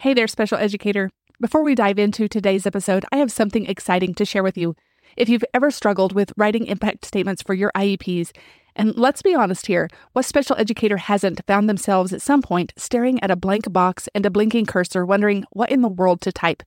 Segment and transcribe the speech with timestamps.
[0.00, 1.10] Hey there, special educator.
[1.42, 4.74] Before we dive into today's episode, I have something exciting to share with you.
[5.14, 8.30] If you've ever struggled with writing impact statements for your IEPs,
[8.74, 13.22] and let's be honest here, what special educator hasn't found themselves at some point staring
[13.22, 16.62] at a blank box and a blinking cursor, wondering what in the world to type?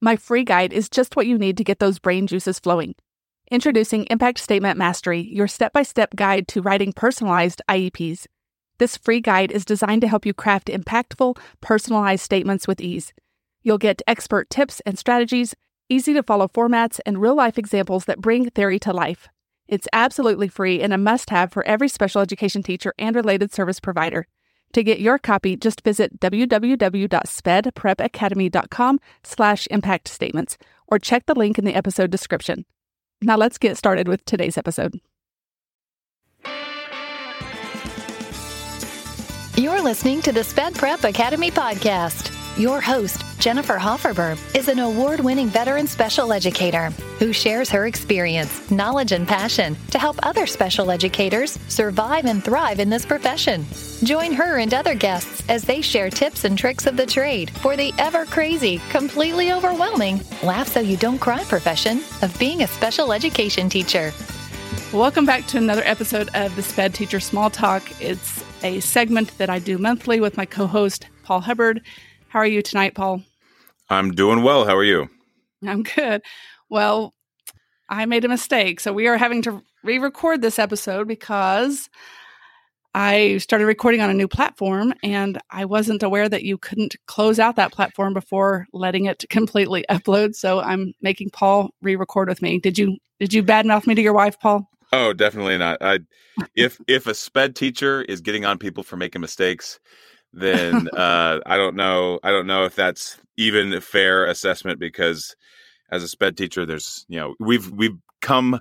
[0.00, 2.94] My free guide is just what you need to get those brain juices flowing.
[3.50, 8.28] Introducing Impact Statement Mastery, your step by step guide to writing personalized IEPs.
[8.80, 13.12] This free guide is designed to help you craft impactful, personalized statements with ease.
[13.62, 15.54] You'll get expert tips and strategies,
[15.90, 19.28] easy to follow formats, and real life examples that bring theory to life.
[19.68, 23.80] It's absolutely free and a must have for every special education teacher and related service
[23.80, 24.26] provider.
[24.72, 30.56] To get your copy, just visit www.spedprepacademy.com slash impact statements
[30.88, 32.64] or check the link in the episode description.
[33.20, 35.02] Now let's get started with today's episode.
[39.60, 42.32] You're listening to the Sped Prep Academy podcast.
[42.58, 48.70] Your host, Jennifer Hofferberg, is an award winning veteran special educator who shares her experience,
[48.70, 53.66] knowledge, and passion to help other special educators survive and thrive in this profession.
[54.02, 57.76] Join her and other guests as they share tips and tricks of the trade for
[57.76, 63.12] the ever crazy, completely overwhelming, laugh so you don't cry profession of being a special
[63.12, 64.10] education teacher.
[64.90, 67.82] Welcome back to another episode of the SPED Teacher Small Talk.
[68.00, 71.82] It's a segment that I do monthly with my co host, Paul Hubbard.
[72.28, 73.22] How are you tonight, Paul?
[73.88, 74.64] I'm doing well.
[74.64, 75.08] How are you?
[75.66, 76.22] I'm good.
[76.68, 77.14] Well,
[77.88, 78.80] I made a mistake.
[78.80, 81.90] So we are having to re record this episode because
[82.94, 87.38] I started recording on a new platform and I wasn't aware that you couldn't close
[87.38, 90.34] out that platform before letting it completely upload.
[90.34, 92.58] So I'm making Paul re record with me.
[92.58, 94.69] Did you did you badmouth me to your wife, Paul?
[94.92, 95.78] Oh, definitely not.
[95.80, 96.00] I,
[96.54, 99.78] if if a sped teacher is getting on people for making mistakes,
[100.32, 102.18] then uh, I don't know.
[102.22, 105.36] I don't know if that's even a fair assessment because
[105.90, 108.60] as a sped teacher, there's you know we've we've come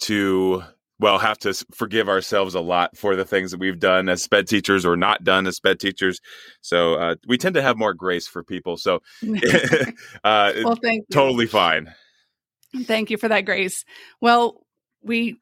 [0.00, 0.62] to
[1.00, 4.46] well have to forgive ourselves a lot for the things that we've done as sped
[4.46, 6.20] teachers or not done as sped teachers.
[6.60, 8.76] So uh, we tend to have more grace for people.
[8.76, 9.02] So
[10.24, 11.12] uh, well, thank you.
[11.12, 11.94] totally fine.
[12.86, 13.84] Thank you for that grace.
[14.20, 14.63] Well,
[15.04, 15.38] we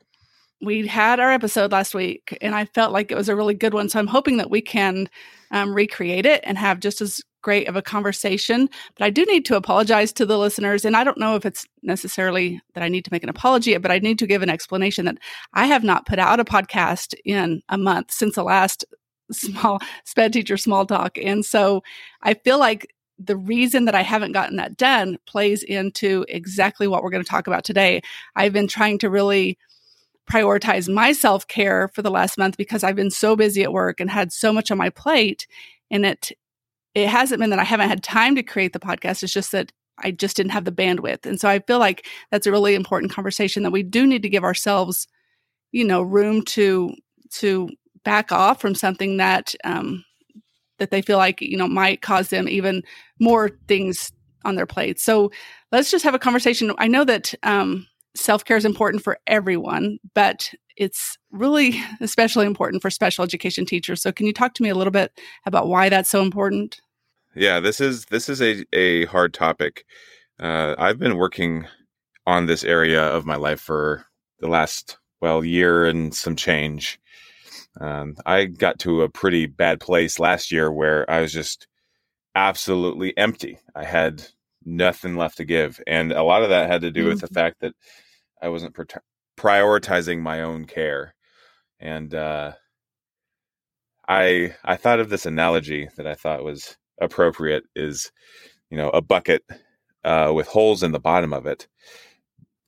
[0.61, 3.75] we had our episode last week and I felt like it was a really good
[3.75, 3.89] one.
[3.89, 5.09] So I'm hoping that we can
[5.51, 8.69] um, recreate it and have just as great of a conversation.
[8.97, 10.85] But I do need to apologize to the listeners.
[10.85, 13.91] And I don't know if it's necessarily that I need to make an apology, but
[13.91, 15.19] I need to give an explanation that
[15.53, 18.85] I have not put out a podcast in a month since the last
[19.33, 21.19] small sped teacher small talk.
[21.19, 21.83] And so
[22.23, 22.95] I feel like
[23.27, 27.29] the reason that I haven't gotten that done plays into exactly what we're going to
[27.29, 28.03] talk about today.
[28.37, 29.59] I've been trying to really
[30.31, 34.01] prioritize my self care for the last month because I've been so busy at work
[34.01, 35.47] and had so much on my plate.
[35.91, 36.33] And it
[36.95, 39.23] it hasn't been that I haven't had time to create the podcast.
[39.23, 41.27] It's just that I just didn't have the bandwidth.
[41.27, 44.29] And so I feel like that's a really important conversation that we do need to
[44.29, 45.07] give ourselves,
[45.71, 46.95] you know, room to
[47.35, 47.71] to
[48.05, 50.05] back off from something that um,
[50.83, 52.83] that they feel like you know might cause them even
[53.21, 54.13] more things
[54.45, 54.99] on their plate.
[54.99, 55.31] So
[55.71, 56.73] let's just have a conversation.
[56.79, 62.83] I know that um, self care is important for everyone, but it's really especially important
[62.83, 64.03] for special education teachers.
[64.03, 66.81] So can you talk to me a little bit about why that's so important?
[67.35, 69.85] Yeah, this is this is a a hard topic.
[70.39, 71.67] Uh, I've been working
[72.27, 74.05] on this area of my life for
[74.41, 76.99] the last well year and some change.
[77.81, 81.67] Um, I got to a pretty bad place last year where I was just
[82.35, 83.59] absolutely empty.
[83.75, 84.25] I had
[84.65, 87.35] nothing left to give, and a lot of that had to do with the mm-hmm.
[87.35, 87.75] fact that
[88.43, 88.85] I wasn't pr-
[89.39, 91.15] prioritizing my own care.
[91.81, 92.53] And uh,
[94.09, 98.13] I I thought of this analogy that I thought was appropriate is,
[98.71, 99.43] you know, a bucket
[100.05, 101.69] uh, with holes in the bottom of it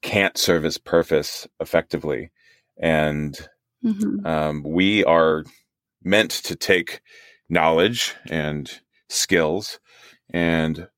[0.03, 2.31] can't serve its purpose effectively,
[2.78, 3.48] and
[3.84, 4.27] Mm-hmm.
[4.27, 5.45] Um, we are
[6.03, 7.00] meant to take
[7.49, 9.78] knowledge and skills
[10.33, 10.89] and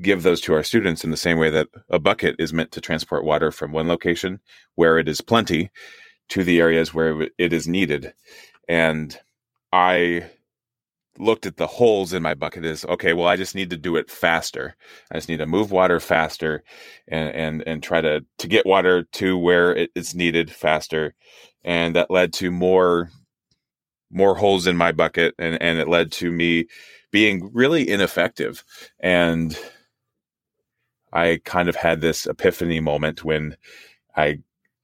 [0.00, 2.80] give those to our students in the same way that a bucket is meant to
[2.80, 4.40] transport water from one location
[4.74, 5.70] where it is plenty
[6.28, 8.14] to the areas where it is needed.
[8.68, 9.18] And
[9.72, 10.30] I
[11.18, 13.96] looked at the holes in my bucket as okay well i just need to do
[13.96, 14.76] it faster.
[15.10, 16.62] I just need to move water faster
[17.08, 21.14] and and and try to to get water to where it's needed faster.
[21.64, 23.10] And that led to more
[24.10, 26.66] more holes in my bucket and and it led to me
[27.10, 28.64] being really ineffective.
[29.00, 29.56] And
[31.12, 33.56] i kind of had this epiphany moment when
[34.16, 34.38] i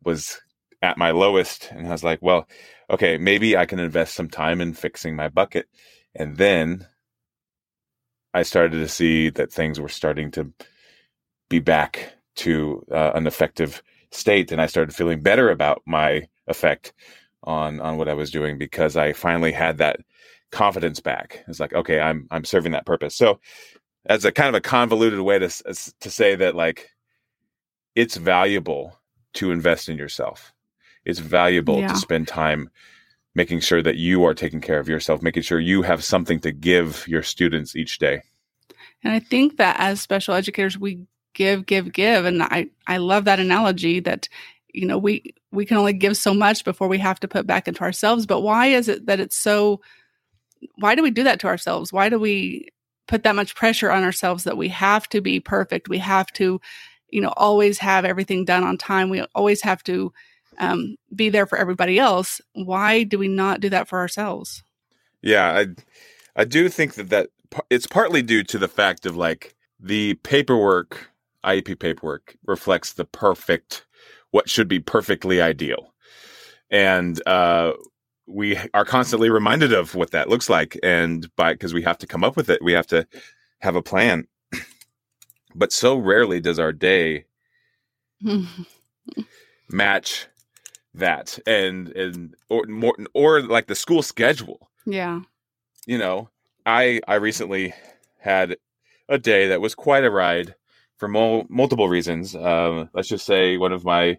[0.05, 0.41] was
[0.83, 2.47] at my lowest and i was like well
[2.91, 5.67] okay maybe i can invest some time in fixing my bucket
[6.19, 6.87] and then
[8.35, 10.53] I started to see that things were starting to
[11.49, 16.93] be back to uh, an effective state, and I started feeling better about my effect
[17.45, 20.01] on on what I was doing because I finally had that
[20.51, 21.45] confidence back.
[21.47, 23.15] It's like, okay, I'm I'm serving that purpose.
[23.15, 23.41] So,
[24.07, 26.91] as a kind of a convoluted way to to say that, like,
[27.95, 28.99] it's valuable
[29.35, 30.53] to invest in yourself.
[31.05, 31.89] It's valuable yeah.
[31.89, 32.71] to spend time
[33.39, 36.51] making sure that you are taking care of yourself, making sure you have something to
[36.51, 38.21] give your students each day.
[39.05, 42.25] And I think that as special educators, we give, give, give.
[42.25, 44.29] And I, I love that analogy that,
[44.75, 47.69] you know, we, we can only give so much before we have to put back
[47.69, 48.27] into ourselves.
[48.27, 49.81] But why is it that it's so,
[50.75, 51.93] why do we do that to ourselves?
[51.93, 52.71] Why do we
[53.07, 55.89] put that much pressure on ourselves that we have to be perfect?
[55.89, 56.61] We have to,
[57.09, 59.11] you know, always have everything done on time.
[59.11, 60.13] We always have to
[60.59, 62.41] um, be there for everybody else.
[62.53, 64.63] Why do we not do that for ourselves?
[65.23, 65.67] Yeah, I,
[66.41, 67.31] I do think that that
[67.71, 71.11] it's partly due to the fact of like the paperwork,
[71.45, 73.85] IEP paperwork reflects the perfect,
[74.31, 75.93] what should be perfectly ideal,
[76.71, 77.73] and uh,
[78.27, 82.07] we are constantly reminded of what that looks like, and by because we have to
[82.07, 83.07] come up with it, we have to
[83.61, 84.27] have a plan.
[85.55, 87.25] But so rarely does our day
[89.69, 90.29] match
[90.99, 94.71] that and and or more or like the school schedule.
[94.87, 95.21] Yeah.
[95.87, 96.31] You know,
[96.67, 97.75] I I recently
[98.19, 98.57] had
[99.09, 100.55] a day that was quite a ride
[100.97, 102.35] for mul- multiple reasons.
[102.35, 104.19] Um, let's just say one of my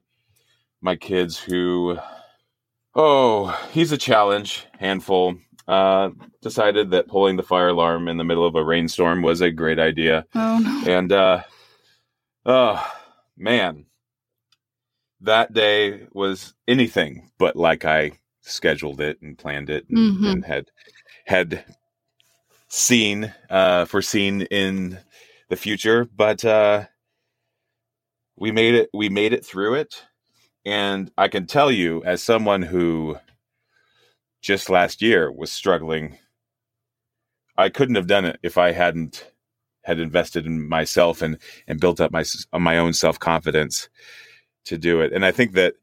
[0.81, 1.97] my kids who
[2.95, 5.35] oh he's a challenge handful
[5.67, 6.09] uh,
[6.41, 9.77] decided that pulling the fire alarm in the middle of a rainstorm was a great
[9.77, 10.25] idea.
[10.33, 10.91] Oh no!
[10.91, 11.43] And uh,
[12.45, 12.91] oh
[13.37, 13.85] man,
[15.21, 18.11] that day was anything but like I
[18.41, 20.25] scheduled it and planned it and, mm-hmm.
[20.25, 20.71] and had
[21.25, 21.65] had
[22.67, 24.99] seen uh, foreseen in
[25.49, 26.05] the future.
[26.15, 26.85] But uh,
[28.37, 28.89] we made it.
[28.93, 30.03] We made it through it,
[30.65, 33.17] and I can tell you, as someone who
[34.41, 36.17] just last year was struggling,
[37.57, 39.31] I couldn't have done it if I hadn't
[39.83, 41.37] had invested in myself and
[41.67, 42.23] and built up my
[42.53, 43.89] my own self confidence
[44.69, 45.13] to do it.
[45.13, 45.75] And I think that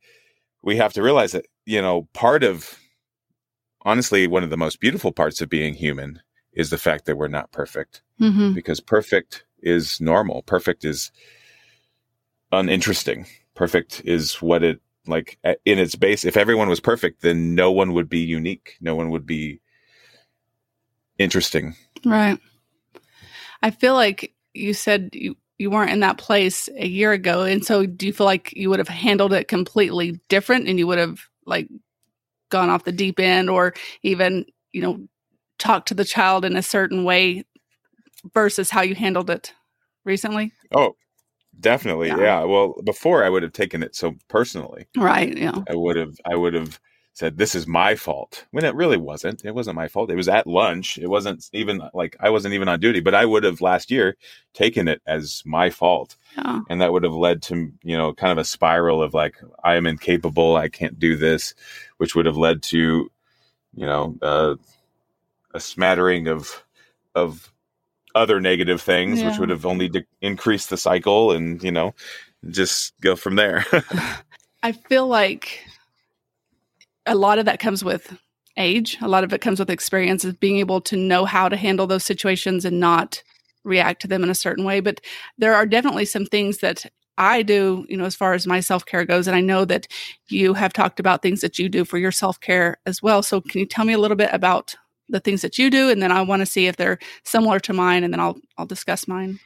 [0.62, 2.78] we have to realize that, you know, part of
[3.86, 6.20] honestly, one of the most beautiful parts of being human
[6.52, 8.52] is the fact that we're not perfect mm-hmm.
[8.52, 10.42] because perfect is normal.
[10.42, 11.12] Perfect is
[12.50, 13.26] uninteresting.
[13.54, 16.24] Perfect is what it like in its base.
[16.24, 18.76] If everyone was perfect, then no one would be unique.
[18.80, 19.60] No one would be
[21.18, 21.76] interesting.
[22.04, 22.38] Right.
[23.62, 27.42] I feel like you said you you weren't in that place a year ago.
[27.42, 30.86] And so do you feel like you would have handled it completely different and you
[30.86, 31.68] would have like
[32.50, 35.06] gone off the deep end or even you know
[35.58, 37.44] talked to the child in a certain way
[38.34, 39.54] versus how you handled it
[40.04, 40.52] recently?
[40.72, 40.96] Oh
[41.58, 42.08] definitely.
[42.08, 42.44] Yeah, yeah.
[42.44, 44.86] well before i would have taken it so personally.
[44.96, 45.36] Right.
[45.36, 45.62] Yeah.
[45.68, 46.78] I would have i would have
[47.16, 49.44] said this is my fault when it really wasn't.
[49.44, 50.10] It wasn't my fault.
[50.10, 50.98] It was at lunch.
[50.98, 54.16] It wasn't even like i wasn't even on duty but i would have last year
[54.52, 56.16] taken it as my fault.
[56.36, 56.60] Yeah.
[56.68, 59.74] and that would have led to you know kind of a spiral of like i
[59.74, 61.54] am incapable i can't do this
[61.96, 63.10] which would have led to
[63.74, 64.54] you know uh,
[65.54, 66.62] a smattering of
[67.14, 67.50] of
[68.14, 69.28] other negative things yeah.
[69.28, 71.94] which would have only de- increased the cycle and you know
[72.50, 73.64] just go from there.
[74.62, 75.64] I feel like
[77.06, 78.18] a lot of that comes with
[78.56, 78.96] age.
[79.00, 81.86] A lot of it comes with experience of being able to know how to handle
[81.86, 83.22] those situations and not
[83.64, 84.80] react to them in a certain way.
[84.80, 85.00] But
[85.38, 86.86] there are definitely some things that
[87.18, 89.26] I do, you know, as far as my self care goes.
[89.26, 89.88] And I know that
[90.28, 93.22] you have talked about things that you do for your self care as well.
[93.22, 94.74] So can you tell me a little bit about
[95.08, 95.88] the things that you do?
[95.88, 98.66] And then I want to see if they're similar to mine and then I'll, I'll
[98.66, 99.40] discuss mine.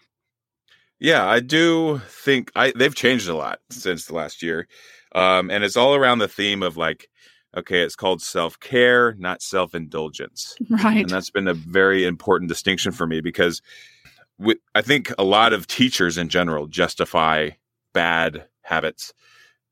[0.98, 4.68] Yeah, I do think I, they've changed a lot since the last year.
[5.14, 7.08] Um, and it's all around the theme of like
[7.56, 10.56] Okay, it's called self care, not self indulgence.
[10.70, 10.98] Right.
[10.98, 13.60] And that's been a very important distinction for me because
[14.38, 17.50] we, I think a lot of teachers in general justify
[17.92, 19.12] bad habits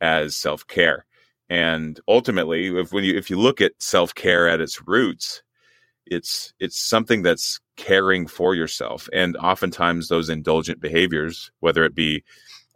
[0.00, 1.06] as self care.
[1.48, 5.42] And ultimately, if when you if you look at self care at its roots,
[6.06, 9.08] it's it's something that's caring for yourself.
[9.12, 12.24] And oftentimes those indulgent behaviors, whether it be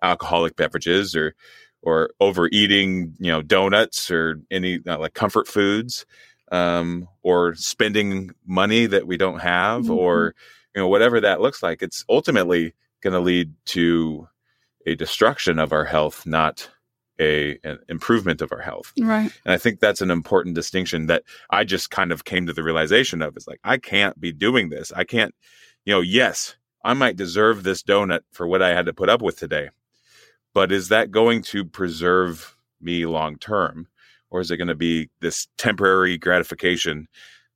[0.02, 1.34] alcoholic beverages or
[1.82, 6.06] or overeating, you know, donuts or any uh, like comfort foods,
[6.50, 9.92] um, or spending money that we don't have, mm-hmm.
[9.92, 10.34] or
[10.74, 11.82] you know, whatever that looks like.
[11.82, 14.28] It's ultimately going to lead to
[14.86, 16.70] a destruction of our health, not
[17.20, 18.92] a an improvement of our health.
[18.98, 19.30] Right.
[19.44, 22.62] And I think that's an important distinction that I just kind of came to the
[22.62, 23.36] realization of.
[23.36, 24.92] Is like I can't be doing this.
[24.92, 25.34] I can't
[25.84, 29.22] you know, yes, I might deserve this donut for what I had to put up
[29.22, 29.70] with today,
[30.54, 33.88] but is that going to preserve me long term?
[34.30, 37.06] Or is it going to be this temporary gratification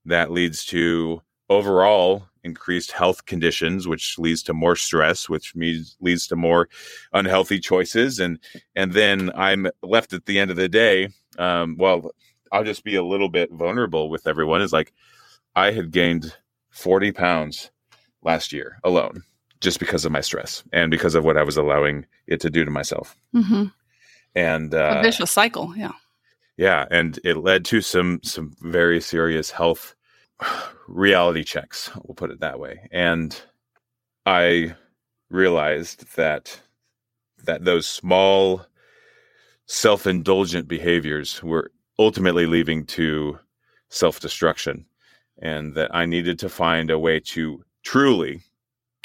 [0.05, 6.37] that leads to overall increased health conditions, which leads to more stress, which leads to
[6.37, 6.69] more
[7.13, 8.39] unhealthy choices, and
[8.75, 11.09] and then I'm left at the end of the day.
[11.39, 12.11] Um, well,
[12.53, 14.63] I'll just be a little bit vulnerable with everyone.
[14.63, 14.93] Is like
[15.55, 16.37] I had gained
[16.71, 17.71] forty pounds
[18.23, 19.25] last year alone,
[19.67, 22.65] just because of my stress and because of what I was allowing it to do
[22.65, 23.17] to myself.
[23.35, 23.65] Mm-hmm.
[24.37, 25.75] And uh, A vicious cycle.
[25.77, 25.91] Yeah.
[26.57, 29.97] yeah, and it led to some some very serious health
[30.87, 31.91] reality checks.
[31.97, 32.89] We'll put it that way.
[32.93, 33.37] And
[34.25, 34.77] I
[35.31, 36.61] realized that
[37.43, 38.65] that those small
[39.67, 43.41] self-indulgent behaviors were ultimately leading to
[43.89, 44.87] self-destruction
[45.43, 48.43] and that I needed to find a way to truly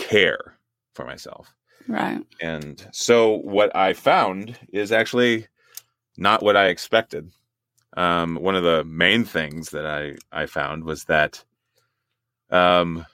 [0.01, 0.58] care
[0.93, 1.53] for myself.
[1.88, 2.25] Right.
[2.41, 5.48] And so what I found is actually
[6.17, 7.31] not what I expected.
[7.98, 11.43] Um, one of the main things that I, I found was that
[12.50, 13.05] um,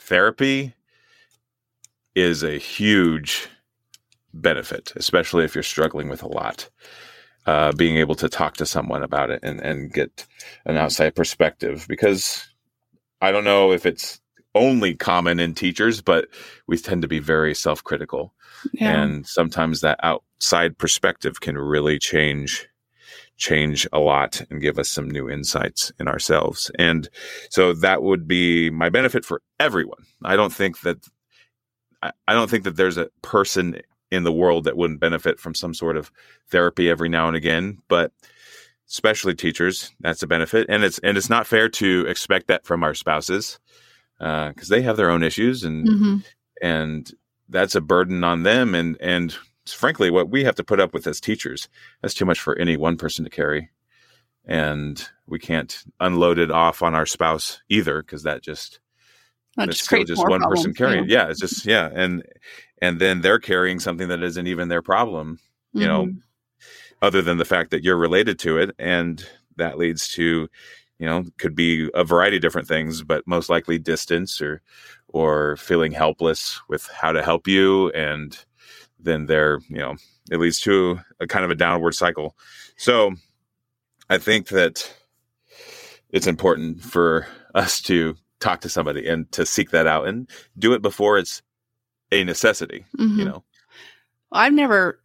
[0.00, 0.74] therapy
[2.14, 3.48] is a huge
[4.32, 6.68] benefit, especially if you're struggling with a lot.
[7.46, 10.26] Uh, being able to talk to someone about it and, and get
[10.64, 12.44] an outside perspective because
[13.20, 14.20] I don't know if it's
[14.56, 16.28] only common in teachers, but
[16.66, 18.34] we tend to be very self critical.
[18.72, 19.02] Yeah.
[19.02, 22.68] And sometimes that outside perspective can really change
[23.36, 26.70] change a lot and give us some new insights in ourselves.
[26.78, 27.08] And
[27.50, 30.04] so that would be my benefit for everyone.
[30.24, 31.06] I don't think that
[32.02, 35.54] I I don't think that there's a person in the world that wouldn't benefit from
[35.54, 36.10] some sort of
[36.48, 38.12] therapy every now and again, but
[38.88, 40.66] especially teachers, that's a benefit.
[40.68, 43.58] And it's and it's not fair to expect that from our spouses
[44.18, 46.24] because they have their own issues and Mhm.
[46.62, 47.12] and
[47.48, 51.06] that's a burden on them and and frankly what we have to put up with
[51.06, 51.68] as teachers
[52.00, 53.68] that's too much for any one person to carry
[54.46, 58.80] and we can't unload it off on our spouse either because that just
[59.56, 61.24] That just still just one person carrying yeah.
[61.24, 62.22] yeah it's just yeah and
[62.80, 65.38] and then they're carrying something that isn't even their problem
[65.72, 66.20] you know Mhm.
[67.02, 70.48] other than the fact that you're related to it and that leads to
[70.98, 74.60] you know could be a variety of different things but most likely distance or
[75.08, 78.44] or feeling helpless with how to help you and
[78.98, 79.94] then there you know
[80.30, 82.36] it leads to a kind of a downward cycle
[82.76, 83.12] so
[84.10, 84.92] i think that
[86.10, 90.72] it's important for us to talk to somebody and to seek that out and do
[90.72, 91.42] it before it's
[92.12, 93.24] a necessity you Mhm.
[93.24, 93.44] know
[94.32, 94.98] I've never,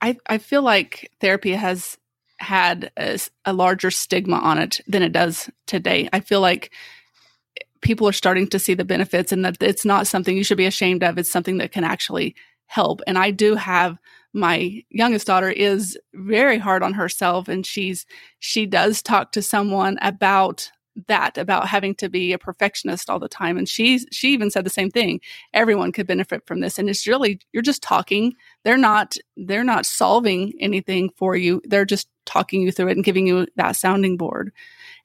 [0.00, 1.98] I, I feel like therapy has
[2.42, 6.08] had a larger stigma on it than it does today.
[6.12, 6.72] I feel like
[7.80, 10.66] people are starting to see the benefits and that it's not something you should be
[10.66, 11.18] ashamed of.
[11.18, 12.34] It's something that can actually
[12.66, 13.00] help.
[13.06, 13.98] And I do have
[14.32, 18.06] my youngest daughter is very hard on herself and she's
[18.38, 20.70] she does talk to someone about
[21.08, 24.62] that about having to be a perfectionist all the time and she's she even said
[24.64, 25.20] the same thing
[25.54, 28.34] everyone could benefit from this and it's really you're just talking.
[28.64, 31.60] They're not they're not solving anything for you.
[31.64, 34.52] They're just talking you through it and giving you that sounding board.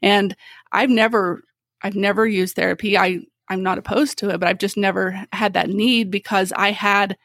[0.01, 0.35] And
[0.71, 1.43] i've never
[1.83, 2.97] i've never used therapy.
[2.97, 6.71] I i'm not opposed to it but i've just never had that need because i
[6.71, 7.15] had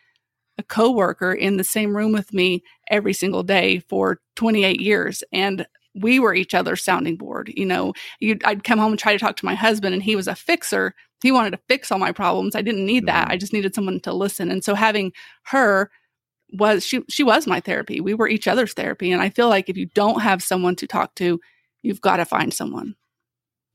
[0.59, 5.67] a coworker in the same room with me every single day for 28 years and
[5.95, 9.19] we were each other's sounding board you know you'd, i'd come home and try to
[9.19, 12.13] talk to my husband and he was a fixer he wanted to fix all my
[12.13, 13.33] problems i didn't need that Mhm.
[13.33, 15.13] i just needed someone to listen and so having
[15.45, 15.91] her
[16.55, 19.69] was she she was my therapy we were each other's therapy and i feel like
[19.69, 21.41] if you don't have someone to talk to
[21.83, 22.95] you've got to find someone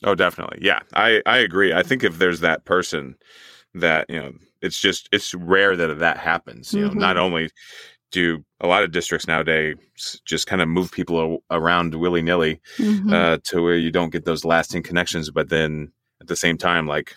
[0.04, 0.60] Oh, definitely.
[0.62, 1.74] Yeah, I I agree.
[1.74, 3.16] I think if there's that person
[3.74, 4.32] that you know,
[4.62, 6.72] it's just it's rare that that happens.
[6.72, 6.98] You know, Mhm.
[6.98, 7.50] not only
[8.12, 9.76] do a lot of districts nowadays
[10.26, 13.12] just kind of move people around willy nilly Mhm.
[13.14, 16.88] uh, to where you don't get those lasting connections, but then at the same time,
[16.88, 17.16] like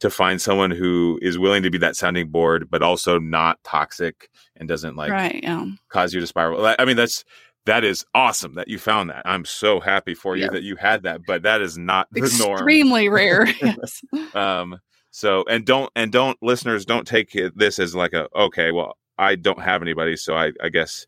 [0.00, 4.28] to find someone who is willing to be that sounding board, but also not toxic
[4.56, 6.64] and doesn't like right yeah cause you to spiral.
[6.78, 7.24] I- mean, that's
[7.66, 9.22] that is awesome that you found that.
[9.26, 12.52] I'm so happy for you that you had that, but that is not the norm.
[12.54, 14.02] extremely rare yes
[14.34, 14.78] Um,
[15.10, 18.96] so and don't and don't listeners don't take it, this as like a okay, well,
[19.18, 21.06] I don't have anybody, so I I guess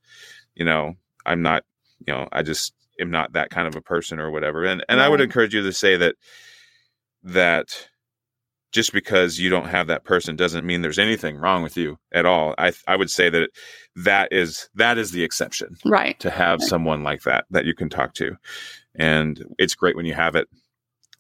[0.55, 0.95] you know
[1.27, 1.65] I'm not
[2.07, 4.65] you know I just am not that kind of a person or whatever.
[4.65, 6.17] And and I would encourage you to say that
[7.23, 7.89] that
[8.73, 12.25] just because you don't have that person doesn't mean there's anything wrong with you at
[12.27, 12.55] all.
[12.59, 13.51] I I would say that
[13.97, 16.69] that is that is the exception right to have Right.
[16.69, 18.37] someone like that that you can talk to.
[18.95, 20.49] And it's great when you have it.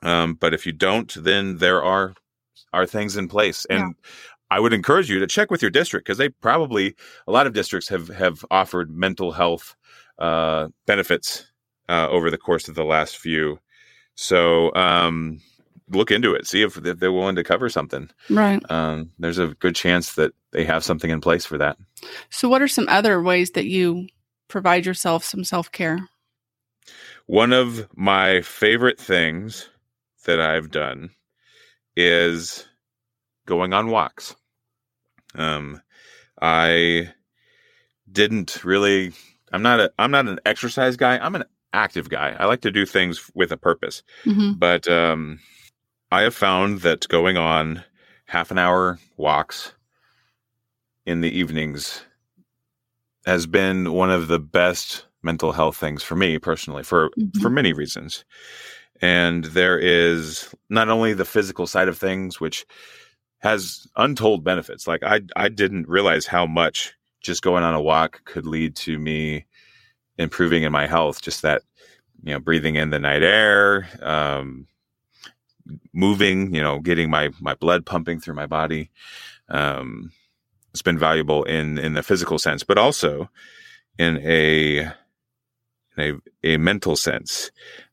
[0.02, 2.14] Um, but if you don't, then there are
[2.73, 4.11] are things in place and yeah.
[4.50, 6.95] I would encourage you to check with your district because they probably
[7.26, 9.76] a lot of districts have have offered mental health
[10.19, 11.47] uh, benefits
[11.88, 13.59] uh, over the course of the last few.
[14.14, 15.40] So um,
[15.90, 18.11] look into it, see if they're willing to cover something.
[18.28, 18.62] Right.
[18.71, 21.76] Um, there's a good chance that they have something in place for that.
[22.30, 24.09] So, what are some other ways that you
[24.49, 25.99] provide yourself some self care?
[27.26, 29.69] One of my favorite things
[30.25, 31.11] that I've done
[31.97, 32.66] is
[33.47, 34.35] going on walks.
[35.35, 35.81] Um,
[36.41, 37.13] I
[38.11, 39.13] didn't really.
[39.53, 39.93] I'm not a.
[39.99, 41.19] I'm not an exercise guy.
[41.19, 42.37] I'm an active guy.
[42.39, 44.03] I like to do things with a purpose.
[44.25, 44.53] Mm-hmm.
[44.55, 45.41] But um,
[46.11, 47.85] I have found that going on
[48.27, 49.75] half an hour walks
[51.07, 52.03] in the evenings
[53.27, 57.41] has been one of the best mental health things for me personally for mm-hmm.
[57.41, 58.25] for many reasons.
[59.03, 62.67] And there is not only the physical side of things which
[63.40, 64.87] has untold benefits.
[64.87, 68.99] Like I I didn't realize how much just going on a walk could lead to
[68.99, 69.47] me
[70.18, 71.20] improving in my health.
[71.23, 71.62] Just that,
[72.23, 74.66] you know, breathing in the night air, um,
[75.92, 78.90] moving, you know, getting my my blood pumping through my body.
[79.49, 80.12] Um,
[80.73, 83.30] it's been valuable in in the physical sense, but also
[83.99, 84.78] in a
[85.97, 87.50] in a, a mental sense.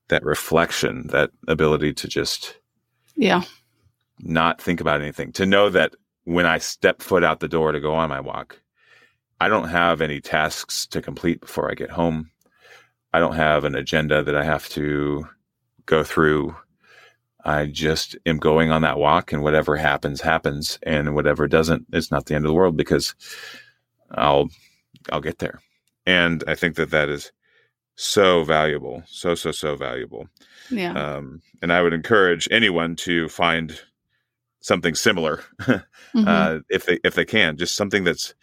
[0.10, 2.56] That reflection, that ability to just
[3.18, 3.44] yeah
[4.20, 7.80] not think about anything, to know that when I step foot out the door to
[7.80, 8.62] go on my walk,
[9.40, 12.32] I don't have any tasks to complete before I get home.
[13.14, 15.28] I don't have an agenda that I have to
[15.86, 16.56] go through.
[17.46, 20.80] I just am going on that walk and whatever happens, happens.
[20.84, 23.16] And whatever doesn't, it's not the end of the world because
[24.12, 24.50] I'll,
[25.12, 25.62] I'll get there.
[26.06, 27.32] And I think that that is
[27.96, 29.04] so valuable.
[29.08, 30.28] So, so, so valuable.
[30.70, 30.94] Yeah.
[30.94, 33.80] Um, and I would encourage anyone to find
[34.68, 36.28] something similar mm-hmm.
[36.28, 37.58] uh, if they if they can.
[37.58, 38.36] Just something that's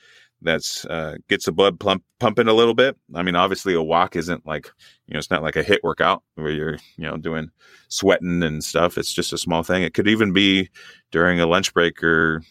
[0.42, 2.96] that's uh, gets the blood plump, pumping a little bit.
[3.14, 4.70] I mean, obviously, a walk isn't like
[5.06, 7.50] you know, it's not like a HIIT workout where you're you know doing
[7.88, 8.98] sweating and stuff.
[8.98, 9.82] It's just a small thing.
[9.82, 10.70] It could even be
[11.10, 12.42] during a lunch break or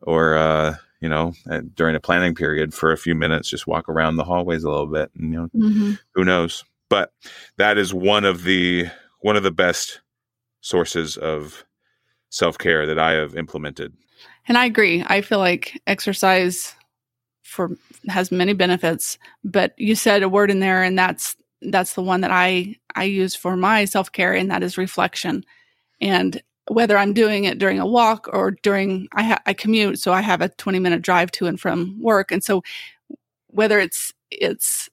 [0.00, 1.32] or uh, you know
[1.74, 3.50] during a planning period for a few minutes.
[3.50, 5.92] Just walk around the hallways a little bit, and you know, mm-hmm.
[6.14, 6.64] who knows.
[6.88, 7.12] But
[7.56, 8.86] that is one of the
[9.20, 10.00] one of the best
[10.60, 11.64] sources of
[12.32, 13.92] self care that I have implemented.
[14.48, 15.04] And I agree.
[15.06, 16.74] I feel like exercise
[17.44, 17.70] for
[18.08, 22.22] has many benefits, but you said a word in there, and that's that's the one
[22.22, 25.44] that I I use for my self care, and that is reflection.
[26.00, 30.12] And whether I'm doing it during a walk or during I ha- I commute, so
[30.12, 32.62] I have a 20 minute drive to and from work, and so
[33.48, 34.88] whether it's it's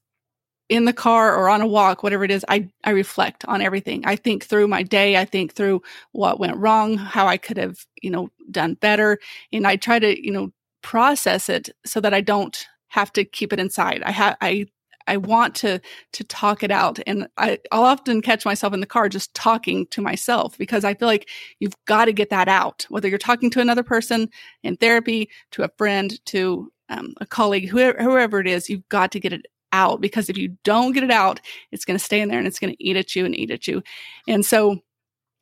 [0.70, 4.06] in the car or on a walk, whatever it is, I, I reflect on everything.
[4.06, 5.18] I think through my day.
[5.18, 9.18] I think through what went wrong, how I could have, you know, done better.
[9.52, 10.52] And I try to, you know,
[10.82, 14.04] process it so that I don't have to keep it inside.
[14.04, 14.68] I have, I,
[15.08, 15.82] I want to,
[16.14, 17.00] to talk it out.
[17.08, 20.94] And I, I'll often catch myself in the car just talking to myself because I
[20.94, 21.30] feel like
[21.60, 24.30] you've got to get that out, whether you're talking to another person
[24.62, 29.12] in therapy, to a friend, to um, a colleague, whoever, whoever it is, you've got
[29.12, 31.40] to get it out because if you don't get it out,
[31.72, 33.52] it's going to stay in there and it's going to eat at you and eat
[33.52, 33.84] at you.
[34.28, 34.80] And so,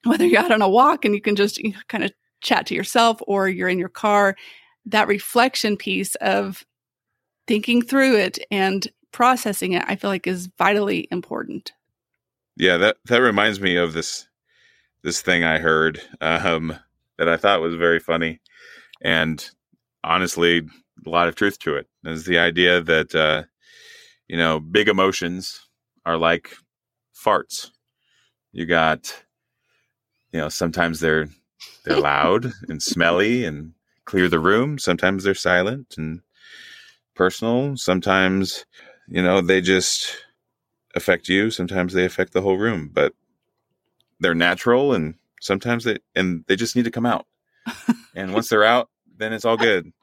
[0.04, 2.12] whether you're out on a walk and you can just kind of
[2.42, 4.36] chat to yourself or you're in your car,
[4.86, 6.66] that reflection piece of
[7.48, 11.72] thinking through it and processing it, I feel like is vitally important.
[12.56, 14.28] Yeah, that that reminds me of this
[15.04, 16.78] this thing I heard um,
[17.18, 18.40] that I thought was very funny,
[19.02, 19.48] and
[20.04, 20.68] honestly,
[21.06, 21.88] a lot of truth to it.
[22.06, 23.44] Is the idea that uh,
[24.28, 25.68] you know, big emotions
[26.06, 26.56] are like
[27.16, 27.72] farts.
[28.52, 29.24] You got,
[30.32, 31.28] you know, sometimes they're
[31.86, 33.74] they're loud and smelly and
[34.06, 34.80] clear the room.
[34.80, 36.22] Sometimes they're silent and
[37.16, 37.78] personal.
[37.78, 38.66] Sometimes,
[39.08, 40.16] you know, they just
[40.96, 41.50] affect you.
[41.52, 43.14] Sometimes they affect the whole room, but
[44.20, 47.26] they're natural and sometimes they and they just need to come out.
[48.16, 49.92] and once they're out, then it's all good.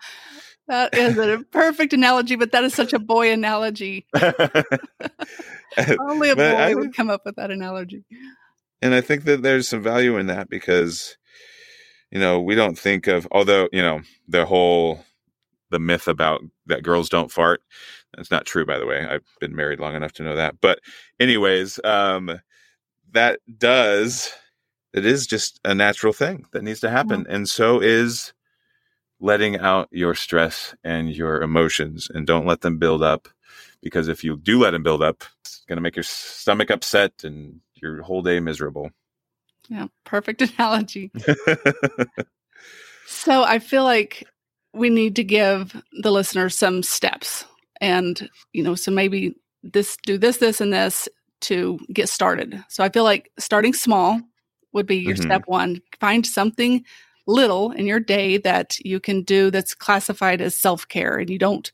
[0.67, 4.07] That is a perfect analogy, but that is such a boy analogy.
[6.01, 8.05] Only a boy I, would come up with that analogy.
[8.81, 11.17] And I think that there's some value in that because,
[12.11, 15.05] you know, we don't think of, although, you know, the whole,
[15.71, 17.63] the myth about that girls don't fart.
[18.17, 19.05] That's not true, by the way.
[19.05, 20.61] I've been married long enough to know that.
[20.61, 20.81] But,
[21.19, 22.41] anyways, um,
[23.13, 24.33] that does,
[24.95, 27.25] it is just a natural thing that needs to happen.
[27.25, 27.35] Mm-hmm.
[27.35, 28.33] And so is
[29.25, 33.29] letting out your stress and your emotions and don't let them build up
[33.83, 37.13] because if you do let them build up it's going to make your stomach upset
[37.25, 38.91] and your whole day miserable
[39.69, 41.11] yeah perfect analogy
[43.07, 44.25] So I feel like
[44.73, 47.45] we need to give the listeners some steps
[47.81, 51.09] and, you know, so maybe this, do this, this, and this
[51.43, 52.63] to get started.
[52.69, 54.21] So I feel like starting small
[54.73, 55.23] would be your Mhm.
[55.23, 55.81] step one.
[56.01, 56.85] Find something
[57.27, 61.73] little in your day that you can do that's classified as self-care and you don't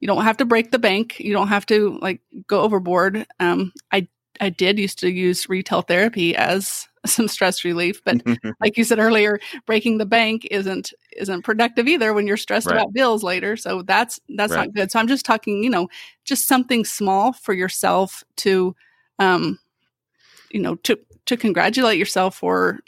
[0.00, 3.72] you don't have to break the bank you don't have to like go overboard um
[3.92, 4.06] i
[4.40, 8.16] i did used to use retail therapy as some stress relief but
[8.60, 12.80] like you said earlier breaking the bank isn't isn't productive either when you're stressed Right.
[12.80, 14.66] about bills later so that's that's Right.
[14.66, 15.88] not good so i'm just talking you know
[16.24, 18.74] just something small for yourself to
[19.18, 19.58] um
[20.50, 22.80] you know to to congratulate yourself for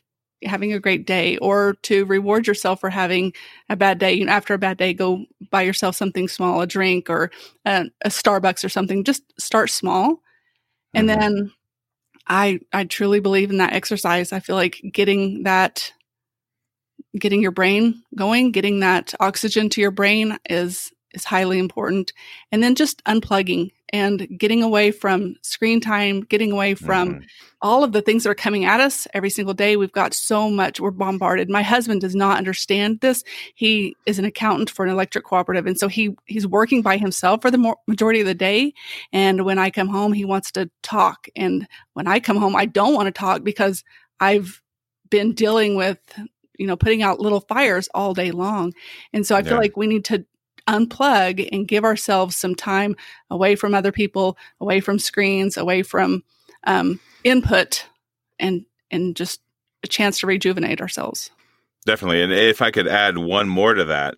[0.45, 3.33] having a great day or to reward yourself for having
[3.69, 4.13] a bad day.
[4.15, 7.31] You know after a bad day go buy yourself something small a drink or
[7.65, 9.05] a, a starbucks or something.
[9.05, 10.21] Just start small.
[10.95, 11.19] And Mhm.
[11.21, 11.53] then
[12.29, 14.33] i i truly believe in that exercise.
[14.33, 15.93] I feel like getting that
[17.19, 22.13] getting your brain going getting that oxygen to your brain is is highly important
[22.51, 27.25] and then just unplugging and getting away from screen time getting away from Mhm.
[27.61, 29.77] all of the things that are coming at us every single day.
[29.77, 31.51] We've got so much, we're bombarded.
[31.51, 33.23] My husband does not understand this.
[33.55, 35.67] He is an accountant for an electric cooperative.
[35.67, 38.73] And so he, he's working by himself for the more, majority of the day.
[39.13, 41.29] And when I come home, he wants to talk.
[41.37, 43.85] And when I come home, I don't want to talk because
[44.19, 44.63] I've
[45.11, 45.99] been dealing with,
[46.59, 48.73] you know, putting out little fires all day long.
[49.13, 49.59] And so I feel Yeah.
[49.59, 50.25] like we need to
[50.69, 52.97] unplug and give ourselves some time
[53.31, 56.23] away from other people, away from screens, away from
[56.65, 57.87] um, input,
[58.39, 59.41] and and just
[59.83, 61.31] a chance to rejuvenate ourselves.
[61.87, 62.23] Definitely.
[62.23, 64.17] And if I could add one more to that,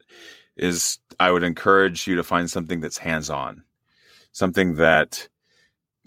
[0.56, 3.62] is I would encourage you to find something that's hands on,
[4.32, 5.28] something that,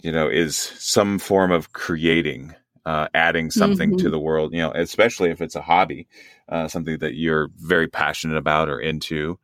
[0.00, 2.54] you know, is some form of creating,
[2.86, 4.10] uh, adding something to Mhm.
[4.12, 6.06] the world, you know, especially if it's a hobby,
[6.48, 9.38] uh, something that you're very passionate about or into.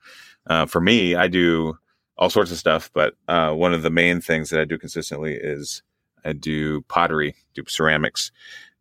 [0.47, 1.79] Uh, for me, I do
[2.17, 5.35] all sorts of stuff, but uh, one of the main things that I do consistently
[5.35, 5.83] is
[6.25, 8.31] I do pottery, do ceramics,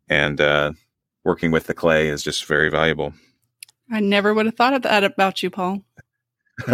[0.08, 0.72] and uh,
[1.24, 3.12] working with the clay is just very valuable.
[3.90, 5.84] I never would have thought of that about you, Paul.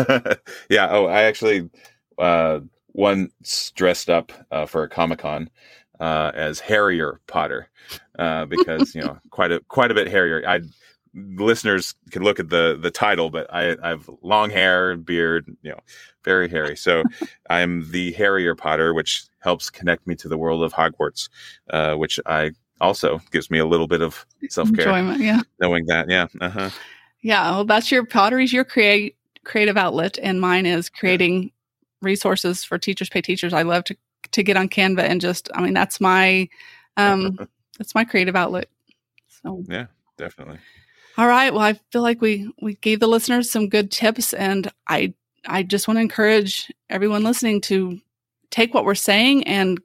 [0.69, 0.89] yeah.
[0.91, 1.71] Oh, I actually
[2.19, 2.61] uh,
[2.93, 5.51] once dressed up uh, for a Comic Con
[5.99, 7.69] uh, as Harrier Potter
[8.19, 10.43] uh, because you know quite a quite a bit hairier.
[10.47, 10.61] I
[11.15, 15.57] listeners can look at the the title, but I, I have long hair, and beard,
[15.63, 15.81] you know,
[16.25, 16.77] very hairy.
[16.77, 17.03] So
[17.51, 21.29] I'm the Harrier Potter, which helps connect me to the world of Hogwarts,
[21.71, 25.87] uh, which I also gives me a little bit of self care Enjoyment, yeah, knowing
[25.87, 26.09] that.
[26.09, 26.27] Yeah.
[26.41, 26.71] Uh huh.
[27.23, 27.51] yeah.
[27.51, 31.51] Well, that's your pottery's your create creative outlet, and mine is creating
[32.03, 33.53] resources for teachers pay teachers.
[33.53, 33.97] I love to
[34.33, 36.49] to get on Canva and just, I mean, that's my
[36.97, 37.37] um
[37.79, 38.69] that's my creative outlet.
[39.43, 39.87] So Yeah.
[40.21, 40.59] Definitely.
[41.17, 41.53] All right.
[41.53, 45.15] Well, I feel like we we gave the listeners some good tips, and I
[45.47, 47.99] I just want to encourage everyone listening to
[48.51, 49.81] take what we're saying and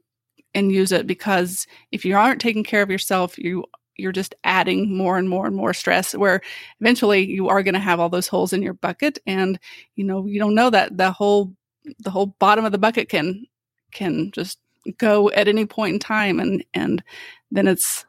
[0.53, 3.65] and use it because if you aren't taking care of yourself, you
[3.97, 6.13] you're just adding more and more and more stress.
[6.13, 6.41] Where
[6.79, 9.59] eventually you are going to have all those holes in your bucket, and
[9.95, 11.53] you know you don't know that the whole
[11.99, 13.45] the whole bottom of the bucket can
[13.91, 14.59] can just
[14.97, 17.03] go at any point in time, and and
[17.51, 18.05] then it's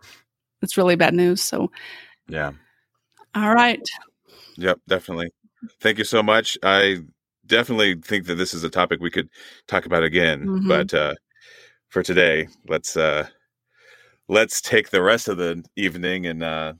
[0.63, 1.43] it's really bad news.
[1.43, 1.71] So
[2.29, 2.53] Yeah.
[3.37, 3.81] All right.
[4.57, 5.31] Yep, definitely.
[5.81, 6.57] Thank you so much.
[6.62, 6.99] I
[7.46, 9.29] definitely think that this is a topic we could
[9.68, 10.68] talk about again, Mhm.
[10.68, 11.14] but uh
[11.88, 13.29] for today, let's uh
[14.29, 16.72] let's take the rest of the evening and uh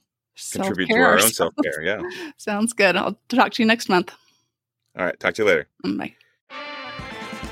[0.53, 1.83] contribute to our own self-care.
[1.83, 2.03] Yeah.
[2.37, 2.97] Sounds good.
[2.97, 4.13] I'll talk to you next month.
[4.99, 5.69] All right, talk to you later.
[5.85, 6.15] Bye.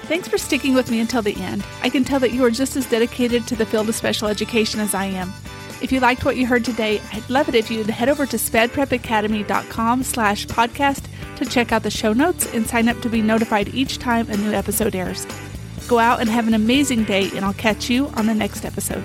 [0.07, 1.65] Thanks for sticking with me until the end.
[1.83, 4.81] I can tell that you are just as dedicated to the field of special education
[4.81, 5.33] as I am.
[5.85, 8.39] If you liked what you heard today, I'd love it if you'd head over to
[8.39, 11.05] spedprepacademy.com slash podcast
[11.37, 14.37] to check out the show notes and sign up to be notified each time a
[14.39, 15.27] new episode airs.
[15.87, 19.05] Go out and have an amazing day, and I'll catch you on the next episode.